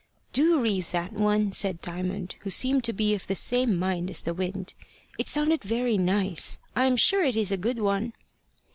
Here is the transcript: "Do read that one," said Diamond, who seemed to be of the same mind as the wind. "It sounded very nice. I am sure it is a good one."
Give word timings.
"Do 0.33 0.59
read 0.59 0.85
that 0.85 1.13
one," 1.13 1.51
said 1.51 1.79
Diamond, 1.83 2.33
who 2.39 2.49
seemed 2.49 2.83
to 2.85 2.91
be 2.91 3.13
of 3.13 3.27
the 3.27 3.35
same 3.35 3.77
mind 3.77 4.09
as 4.09 4.23
the 4.23 4.33
wind. 4.33 4.73
"It 5.19 5.27
sounded 5.27 5.63
very 5.63 5.95
nice. 5.99 6.57
I 6.75 6.85
am 6.87 6.95
sure 6.97 7.23
it 7.23 7.35
is 7.35 7.51
a 7.51 7.55
good 7.57 7.77
one." 7.77 8.13